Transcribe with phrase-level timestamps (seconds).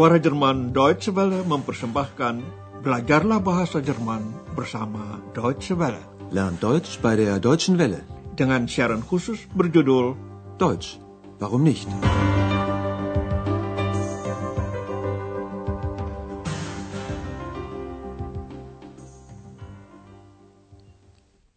[0.00, 2.40] Suara Jerman Deutsche Welle mempersembahkan
[2.80, 6.00] Belajarlah Bahasa Jerman bersama Deutsche Welle.
[6.32, 8.00] Lern Deutsch bei der Deutschen Welle.
[8.32, 10.16] Dengan siaran khusus berjudul
[10.56, 10.96] Deutsch,
[11.36, 11.84] warum nicht?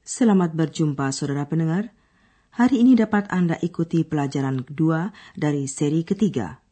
[0.04, 1.96] Selamat berjumpa saudara pendengar.
[2.60, 6.63] Hari ini dapat Anda ikuti pelajaran kedua dari seri ketiga.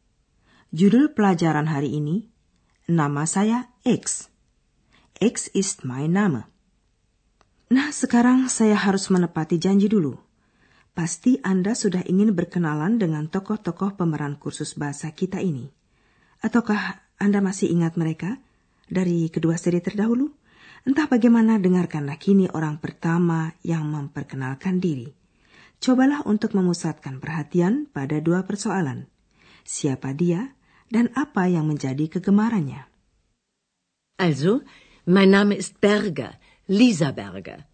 [0.72, 2.32] Judul pelajaran hari ini,
[2.88, 4.32] Nama saya X.
[5.20, 6.48] X ist mein Name.
[7.68, 10.16] Nah, sekarang saya harus menepati janji dulu.
[10.96, 15.68] Pasti Anda sudah ingin berkenalan dengan tokoh-tokoh pemeran kursus bahasa kita ini.
[16.40, 18.40] Ataukah Anda masih ingat mereka
[18.88, 20.32] dari kedua seri terdahulu?
[20.88, 25.12] Entah bagaimana, dengarkanlah kini orang pertama yang memperkenalkan diri.
[25.84, 29.04] Cobalah untuk memusatkan perhatian pada dua persoalan.
[29.68, 30.56] Siapa dia
[30.92, 32.84] dan apa yang menjadi kegemarannya?
[34.20, 34.60] Also,
[35.08, 36.36] mein Name ist Berger,
[36.68, 37.64] Lisa Berger.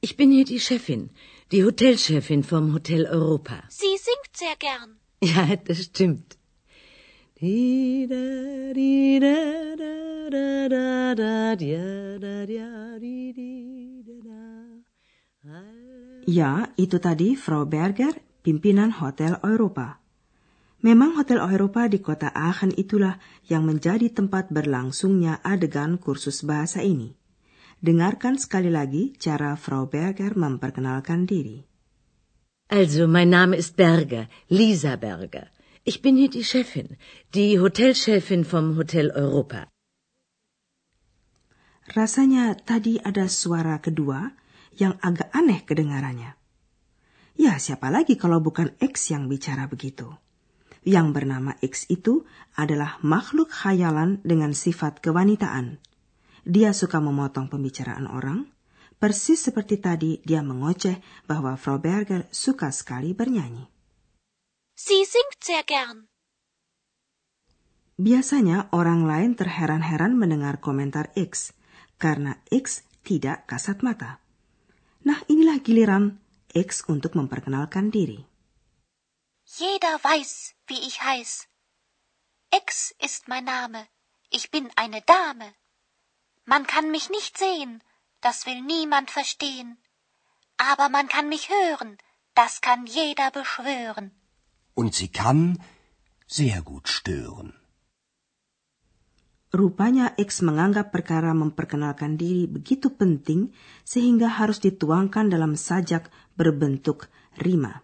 [0.00, 1.10] Ich bin hier die Chefin,
[1.52, 3.68] die Hotelchefin vom Hotel Europa.
[3.68, 4.96] Sie singt sehr gern.
[5.20, 6.40] Ja, das stimmt.
[16.24, 19.99] Ya, itu tadi Frau Berger, pimpinan Hotel Europa.
[20.80, 23.20] Memang Hotel Europa di kota Aachen itulah
[23.52, 27.12] yang menjadi tempat berlangsungnya adegan kursus bahasa ini.
[27.84, 31.60] Dengarkan sekali lagi cara Frau Berger memperkenalkan diri.
[32.72, 35.52] Also, mein Name ist Berger, Lisa Berger.
[35.84, 36.96] Ich bin hier die Chefin,
[37.36, 39.68] die Hotelchefin vom Hotel Europa.
[41.92, 44.32] Rasanya tadi ada suara kedua
[44.80, 46.38] yang agak aneh kedengarannya.
[47.36, 50.08] Ya, siapa lagi kalau bukan X yang bicara begitu?
[50.80, 52.24] Yang bernama X itu
[52.56, 55.76] adalah makhluk khayalan dengan sifat kewanitaan.
[56.48, 58.48] Dia suka memotong pembicaraan orang,
[58.96, 60.96] persis seperti tadi dia mengoceh
[61.28, 63.68] bahwa Frau Berger suka sekali bernyanyi.
[64.72, 66.08] Sie singt sehr gern.
[68.00, 71.52] Biasanya orang lain terheran-heran mendengar komentar X,
[72.00, 74.24] karena X tidak kasat mata.
[75.04, 76.16] Nah inilah giliran
[76.56, 78.29] X untuk memperkenalkan diri.
[79.58, 81.48] Jeder weiß, wie ich heiß.
[82.54, 83.86] X ist mein Name.
[84.30, 85.48] Ich bin eine Dame.
[86.44, 87.82] Man kann mich nicht sehen,
[88.20, 89.78] das will niemand verstehen.
[90.56, 91.98] Aber man kann mich hören,
[92.34, 94.12] das kann jeder beschwören.
[94.74, 95.58] Und sie kann
[96.26, 97.54] sehr gut stören.
[99.52, 103.50] Rupanya X menganggap perkara memperkenalkan diri begitu penting
[103.82, 106.06] sehingga harus dituangkan dalam sajak
[106.38, 107.82] berbentuk rima.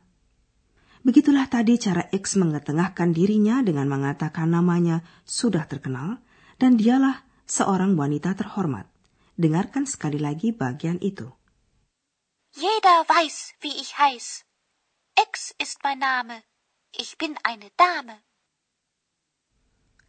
[1.06, 6.18] Begitulah tadi cara X mengetengahkan dirinya dengan mengatakan namanya sudah terkenal
[6.58, 8.90] dan dialah seorang wanita terhormat.
[9.38, 11.30] Dengarkan sekali lagi bagian itu.
[12.58, 14.42] Jeder weiß, wie ich heiß.
[15.14, 16.42] X ist mein Name.
[16.90, 18.26] Ich bin eine Dame.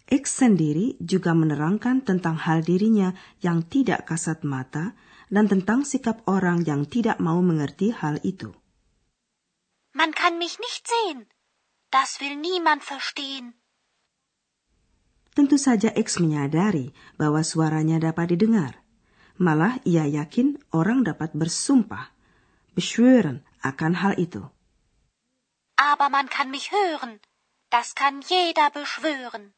[0.10, 3.14] X sendiri juga menerangkan tentang hal dirinya
[3.46, 4.98] yang tidak kasat mata
[5.30, 8.50] dan tentang sikap orang yang tidak mau mengerti hal itu.
[9.98, 11.26] Man kann mich nicht sehen.
[11.90, 13.58] Das will niemand verstehen.
[15.34, 18.78] Tentu saja X menyadari bahwa suaranya dapat didengar.
[19.42, 22.14] Malah ia yakin orang dapat bersumpah,
[22.78, 24.46] beschwören akan hal itu.
[25.78, 27.22] Aber man kann mich hören.
[27.70, 29.58] Das kann jeder beschwören.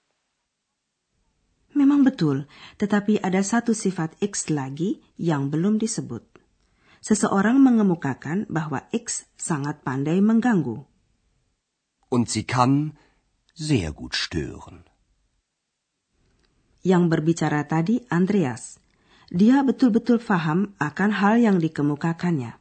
[1.76, 2.48] Memang betul,
[2.82, 6.24] tetapi ada satu sifat X lagi yang belum disebut.
[7.00, 10.84] Seseorang mengemukakan bahwa X sangat pandai mengganggu.
[12.12, 13.00] Und sie kann
[13.56, 14.84] sehr gut stören.
[16.84, 18.78] Yang berbicara tadi Andreas.
[19.30, 22.58] Dia betul-betul paham akan hal yang dikemukakannya,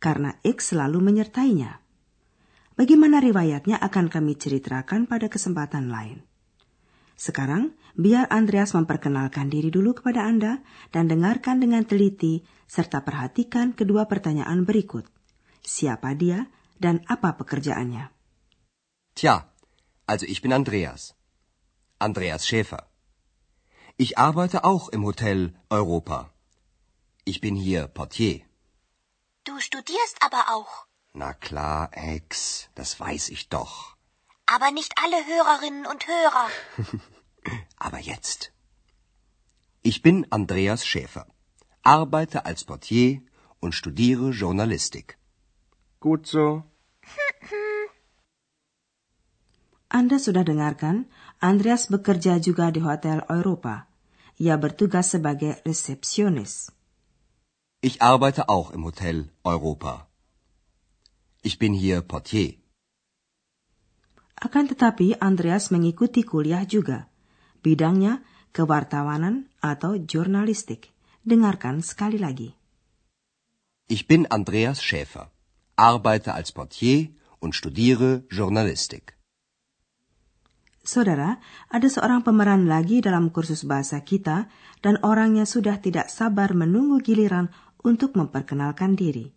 [0.00, 1.84] karena X selalu menyertainya.
[2.78, 6.24] Bagaimana riwayatnya akan kami ceritakan pada kesempatan lain.
[7.18, 10.62] Sekarang, biar Andreas memperkenalkan diri dulu kepada Anda
[10.94, 15.17] dan dengarkan dengan teliti serta perhatikan kedua pertanyaan berikut.
[15.68, 16.48] Siapa dia
[16.80, 18.08] dan apa pekerjaannya?
[19.12, 19.52] Tja,
[20.08, 21.12] also ich bin Andreas.
[22.00, 22.88] Andreas Schäfer.
[24.00, 26.32] Ich arbeite auch im Hotel Europa.
[27.24, 28.48] Ich bin hier Portier.
[29.44, 30.86] Du studierst aber auch.
[31.12, 33.96] Na klar, Ex, das weiß ich doch.
[34.46, 36.48] Aber nicht alle Hörerinnen und Hörer.
[37.76, 38.52] Aber jetzt.
[39.82, 41.26] Ich bin Andreas Schäfer,
[41.82, 43.20] arbeite als Portier
[43.60, 45.17] und studiere Journalistik.
[45.98, 46.62] Gut so.
[49.88, 51.10] Anda sudah dengarkan,
[51.42, 53.90] Andreas bekerja juga di Hotel Europa.
[54.38, 56.70] Ia bertugas sebagai resepsionis.
[57.82, 60.06] Ich arbeite auch im Hotel Europa.
[61.42, 62.58] Ich bin hier Portier.
[64.38, 67.10] Akan tetapi Andreas mengikuti kuliah juga.
[67.58, 68.22] Bidangnya
[68.54, 70.94] kewartawanan atau jurnalistik.
[71.26, 72.54] Dengarkan sekali lagi.
[73.90, 75.32] Ich bin Andreas Schäfer,
[75.78, 79.14] arbeite als Portier und studiere Journalistik.
[80.82, 81.38] Saudara,
[81.68, 84.48] ada seorang pemeran lagi dalam kursus bahasa kita
[84.82, 87.52] dan orangnya sudah tidak sabar menunggu giliran
[87.84, 89.30] untuk memperkenalkan diri.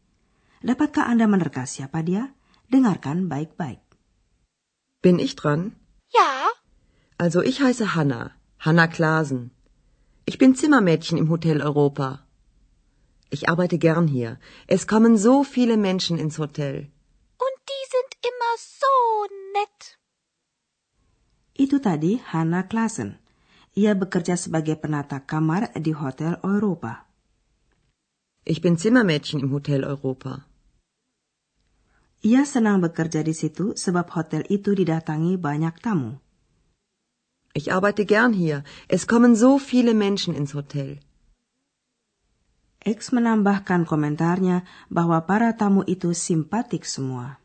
[0.63, 2.31] Dapatkah Anda menerka siapa dia?
[2.71, 3.83] Dengarkan baik-baik.
[5.03, 5.75] Bin ich dran?
[6.09, 6.51] Ja,
[7.21, 9.51] Also ich heiße Hanna, Hanna Klasen.
[10.25, 12.25] Ich bin Zimmermädchen im Hotel Europa.
[13.35, 14.31] Ich arbeite gern hier.
[14.67, 16.91] Es kommen so viele Menschen ins Hotel.
[17.45, 18.95] und die sind immer so
[19.57, 19.79] nett.
[21.63, 23.17] Itu tadi Hannah Klassen.
[23.73, 27.07] Ia bekerja sebagai penata kamar di Hotel Europa.
[28.43, 30.45] Ich bin Zimmermädchen im Hotel Europa.
[32.21, 36.21] Ia senang bekerja di situ sebab hotel itu didatangi banyak tamu.
[37.53, 38.63] Ich arbeite gern hier.
[38.87, 40.99] Es kommen so viele Menschen ins Hotel.
[42.81, 47.37] X menambahkan komentarnya bahwa para tamu itu simpatik semua.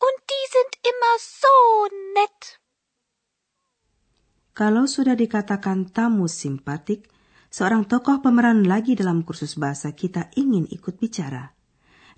[0.00, 1.56] Und die sind immer so
[2.16, 2.56] nett.
[4.56, 7.12] Kalau sudah dikatakan tamu simpatik,
[7.52, 11.52] seorang tokoh pemeran lagi dalam kursus bahasa kita ingin ikut bicara.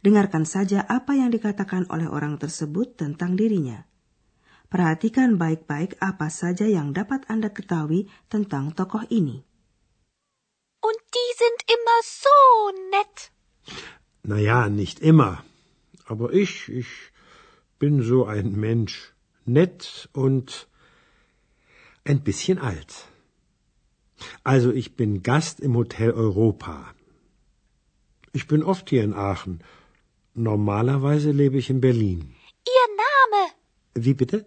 [0.07, 3.87] Dengarkan saja apa yang dikatakan oleh orang tersebut tentang dirinya.
[4.71, 9.43] Perhatikan baik-baik apa saja yang dapat Anda ketahui tentang tokoh ini.
[10.89, 12.39] Und die sind immer so
[12.97, 13.17] nett.
[14.23, 15.45] Naja, nicht immer.
[16.07, 16.91] Aber ich, ich
[17.79, 19.15] bin so ein Mensch.
[19.45, 20.69] Nett und
[22.05, 22.93] ein bisschen alt.
[24.45, 26.95] Also ich bin Gast im Hotel Europa.
[28.33, 29.63] Ich bin oft hier in Aachen.
[30.35, 32.35] Normalerweise lebe ich in Berlin.
[32.77, 33.41] Ihr Name.
[33.95, 34.45] Wie bitte?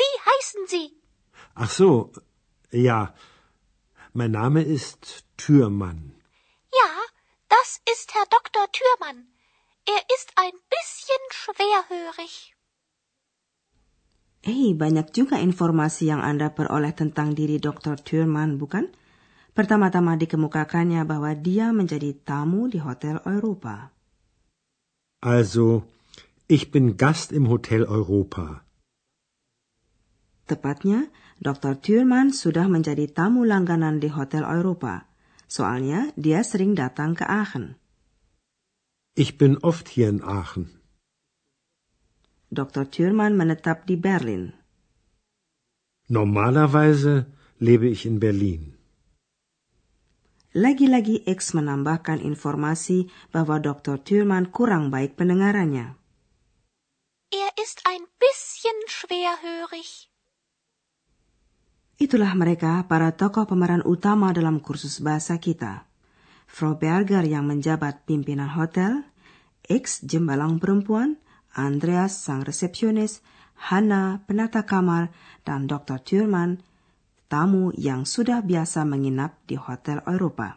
[0.00, 0.86] Wie heißen Sie?
[1.54, 2.12] Ach so,
[2.70, 3.14] ja.
[4.12, 6.12] Mein Name ist Türmann.
[6.68, 6.90] Ja,
[7.48, 8.68] das ist Herr Dr.
[8.76, 9.18] Thürmann.
[9.88, 12.52] Er ist ein bisschen schwerhörig.
[14.40, 18.00] Eh, banyak juga informasi yang Anda peroleh tentang diri Dr.
[18.00, 18.88] Thurman, bukan?
[19.52, 23.92] Pertama-tama dikemukakannya bahwa dia menjadi tamu di Hotel Europa.
[25.20, 25.84] Also,
[26.48, 28.64] ich bin Gast im Hotel Europa.
[30.48, 31.76] Tepatnya, Dr.
[31.76, 35.09] Thurman sudah menjadi tamu langganan di Hotel Europa.
[35.50, 37.74] Soalnya dia sering datang ke Aachen.
[39.18, 40.70] Ich bin oft hier in Aachen.
[42.54, 42.86] Dr.
[42.86, 44.54] Thurman menetap di Berlin.
[46.06, 47.26] Normalerweise
[47.58, 48.78] lebe ich in Berlin.
[50.50, 54.02] Lagi-lagi X menambahkan informasi bahwa Dr.
[54.02, 55.94] Thurman kurang baik pendengarannya.
[57.30, 60.09] Er ist ein bisschen schwerhörig.
[62.00, 65.84] Itulah mereka para tokoh pemeran utama dalam kursus bahasa kita.
[66.48, 69.04] Frau Berger yang menjabat pimpinan hotel,
[69.68, 71.20] X jembalang perempuan,
[71.52, 73.20] Andreas sang resepsionis,
[73.68, 75.12] Hana penata kamar,
[75.44, 76.00] dan Dr.
[76.00, 76.64] Thurman
[77.28, 80.56] tamu yang sudah biasa menginap di Hotel Eropa.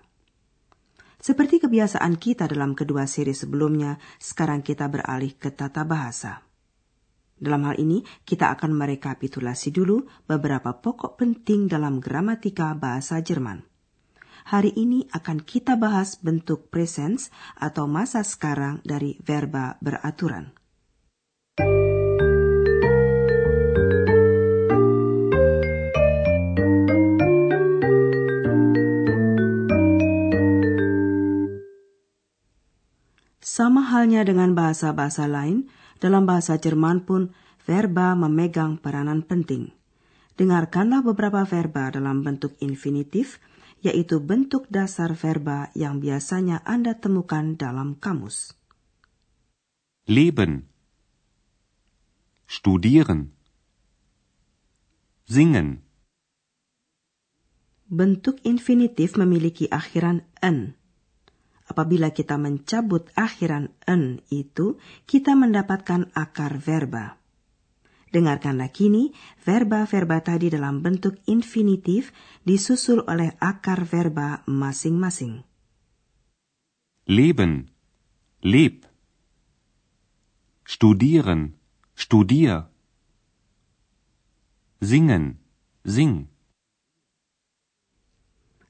[1.20, 6.53] Seperti kebiasaan kita dalam kedua seri sebelumnya, sekarang kita beralih ke tata bahasa.
[7.44, 13.68] Dalam hal ini, kita akan merekapitulasi dulu beberapa pokok penting dalam gramatika bahasa Jerman.
[14.48, 20.56] Hari ini akan kita bahas bentuk presens atau masa sekarang dari verba beraturan.
[33.44, 35.68] Sama halnya dengan bahasa-bahasa lain,
[36.04, 37.32] dalam bahasa Jerman pun
[37.64, 39.72] verba memegang peranan penting.
[40.36, 43.40] Dengarkanlah beberapa verba dalam bentuk infinitif,
[43.80, 48.52] yaitu bentuk dasar verba yang biasanya Anda temukan dalam kamus.
[50.04, 50.68] Leben.
[52.52, 53.32] Studieren.
[55.24, 55.88] Singen.
[57.88, 60.76] Bentuk infinitif memiliki akhiran en.
[61.64, 64.76] Apabila kita mencabut akhiran en itu,
[65.08, 67.24] kita mendapatkan akar verba.
[68.14, 69.10] Dengarkanlah kini
[69.42, 72.14] verba-verba tadi dalam bentuk infinitif
[72.46, 75.42] disusul oleh akar verba masing-masing.
[77.10, 77.74] Leben.
[78.46, 78.86] Leb.
[80.68, 81.58] Studieren.
[81.98, 82.70] Studier.
[84.78, 85.42] Singen.
[85.82, 86.30] Sing.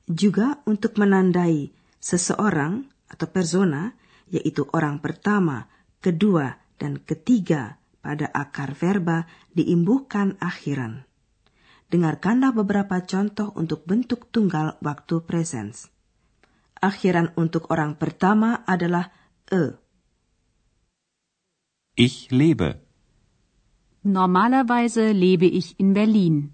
[0.08, 3.96] Juga untuk menandai seseorang atau persona,
[4.28, 5.72] yaitu orang pertama,
[6.04, 9.24] kedua, dan ketiga pada akar verba
[9.56, 11.08] diimbuhkan akhiran.
[11.88, 15.88] Dengarkanlah beberapa contoh untuk bentuk tunggal waktu presens.
[16.84, 19.08] Akhiran untuk orang pertama adalah
[19.48, 19.80] e.
[21.96, 22.84] Ich lebe.
[24.04, 26.52] Normalerweise lebe ich in Berlin.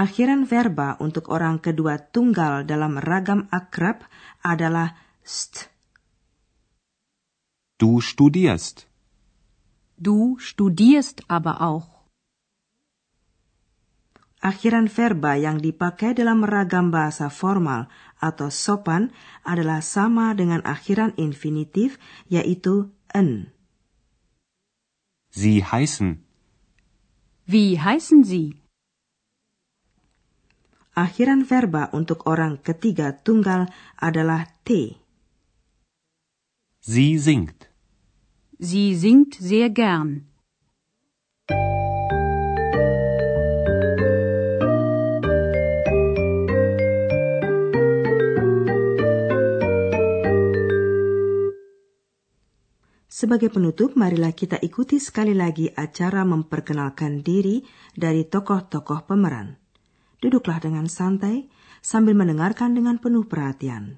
[0.00, 4.00] Akhiran verba untuk orang kedua tunggal dalam ragam akrab
[4.40, 5.68] adalah st.
[7.76, 8.88] Du studierst.
[10.00, 12.08] Du studierst aber auch.
[14.40, 19.12] Akhiran verba yang dipakai dalam ragam bahasa formal atau sopan
[19.44, 22.00] adalah sama dengan akhiran infinitif
[22.32, 23.52] yaitu en.
[25.28, 26.24] Sie heißen.
[27.44, 28.59] Wie heißen Sie?
[30.90, 34.98] Akhiran verba untuk orang ketiga tunggal adalah T.
[36.82, 37.70] Sie singt.
[38.58, 40.26] Sie singt sehr gern.
[53.20, 57.60] Sebagai penutup, marilah kita ikuti sekali lagi acara memperkenalkan diri
[57.92, 59.59] dari tokoh-tokoh pemeran.
[60.20, 61.48] Duduklah dengan santai
[61.80, 63.96] sambil mendengarkan dengan penuh perhatian.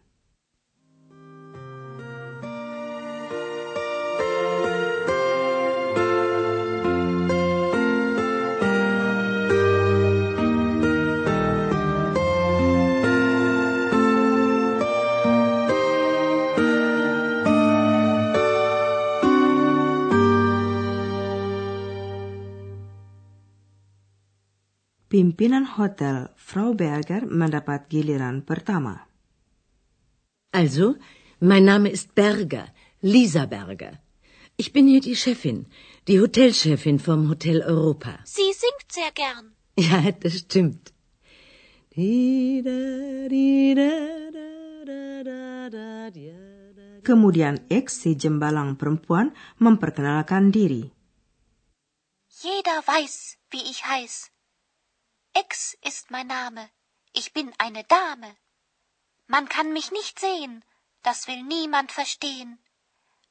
[25.32, 29.08] Pimpinan hotel Frau Berger mendapat giliran pertama.
[30.52, 31.00] Also,
[31.40, 32.68] mein Name ist Berger,
[33.00, 33.96] Lisa Berger.
[34.60, 35.64] Ich bin hier die Chefin,
[36.06, 38.20] die Hotelchefin vom Hotel Europa.
[38.28, 39.56] Sie singt sehr gern.
[39.80, 40.92] Ja, das stimmt.
[47.08, 50.92] Kemudian X si jembalang perempuan memperkenalkan diri.
[52.28, 54.32] Jeder weiß, wie ich heiß.
[55.34, 56.68] X ist mein Name.
[57.12, 58.36] Ich bin eine Dame.
[59.26, 60.64] Man kann mich nicht sehen,
[61.02, 62.58] das will niemand verstehen.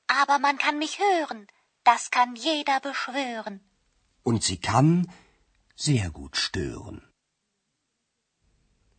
[0.08, 1.48] Aber man kann mich hören,
[1.84, 3.62] das kann jeder beschwören.
[4.24, 5.12] Und sie kann
[5.76, 7.02] sehr gut stören.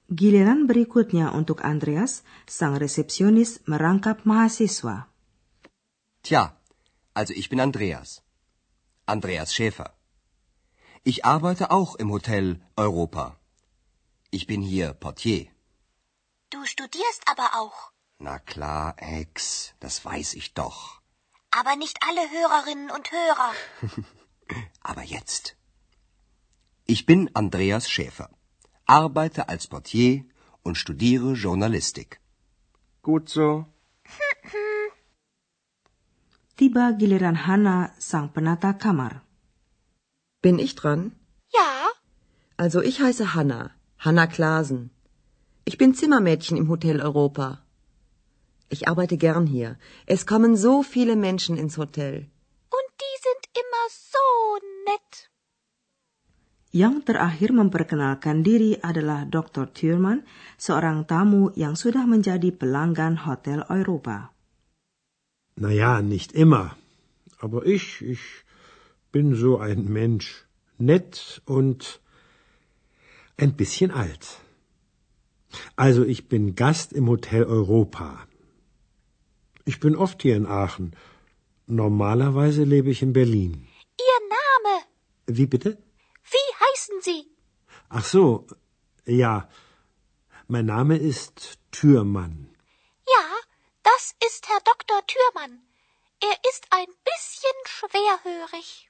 [0.09, 5.09] Giliran berikutnya untuk Andreas, sang resepsionis merangkap mahasiswa.
[6.23, 6.57] Tja,
[7.15, 8.23] also ich bin Andreas.
[9.07, 9.95] Andreas Schäfer.
[11.05, 13.37] Ich arbeite auch im Hotel Europa.
[14.31, 15.49] Ich bin hier Portier.
[16.51, 17.91] Du studierst aber auch.
[18.19, 21.01] Na klar, Ex, das weiß ich doch.
[21.51, 23.53] Aber nicht alle Hörerinnen und Hörer.
[24.81, 25.57] Aber jetzt.
[26.87, 28.31] Ich bin Andreas Schäfer,
[28.87, 30.25] arbeite als Portier
[30.63, 32.21] und studiere Journalistik.
[33.03, 33.67] Gut so.
[36.57, 39.23] Tiba giliran Hana, sang penata kamar.
[40.43, 41.13] Bin ich dran?
[41.55, 41.71] Ja,
[42.57, 44.91] Also ich heiße Hanna, Hanna Klasen.
[45.65, 47.49] Ich bin Zimmermädchen im Hotel Europa.
[48.69, 49.77] Ich arbeite gern hier.
[50.07, 52.15] Es kommen so viele Menschen ins Hotel.
[52.79, 54.27] und die sind immer so
[54.89, 55.11] nett.
[56.73, 59.69] Yang terakhir memperkenalkan diri adalah Dr.
[59.77, 60.25] Thurman,
[60.57, 64.33] seorang tamu yang sudah menjadi pelanggan Hotel Europa.
[65.61, 66.81] Naja, nicht immer.
[67.45, 68.25] Aber ich, ich
[69.12, 70.47] bin so ein Mensch.
[70.78, 72.00] Nett und
[73.37, 74.40] ein bisschen alt.
[75.76, 78.26] Also ich bin Gast im Hotel Europa.
[79.64, 80.97] Ich bin oft hier in Aachen.
[81.66, 83.69] Normalerweise lebe ich in Berlin.
[84.09, 84.83] Ihr Name,
[85.26, 85.78] Wie bitte?
[86.35, 87.26] wie heißen Sie?
[87.88, 88.47] Ach so,
[89.07, 89.49] ja.
[90.49, 92.49] Mein Name ist Türmann.
[93.07, 93.25] Ja,
[93.83, 95.00] das ist Herr Dr.
[95.07, 95.61] Thürmann.
[96.21, 98.88] Er ist ein bisschen schwerhörig.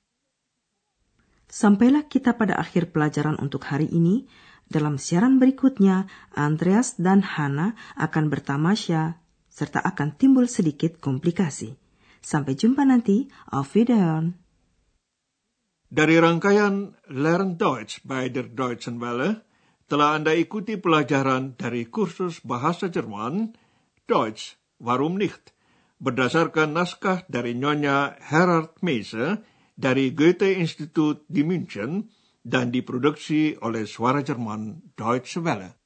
[1.53, 4.25] Sampailah kita pada akhir pelajaran untuk hari ini.
[4.65, 9.21] Dalam siaran berikutnya, Andreas dan Hana akan bertamasya
[9.53, 11.77] serta akan timbul sedikit komplikasi.
[12.25, 13.29] Sampai jumpa nanti.
[13.53, 14.41] Auf Wiederhören.
[15.93, 19.45] Dari rangkaian Learn Deutsch by der Deutschen Welle,
[19.93, 23.53] telah Anda ikuti pelajaran dari kursus bahasa Jerman,
[24.09, 25.53] Deutsch, warum nicht,
[26.01, 29.52] berdasarkan naskah dari Nyonya Herard Meise
[29.83, 32.07] dari Goethe Institut di München
[32.39, 35.82] dan diproduksi oleh Suara Jerman Deutsche Welle.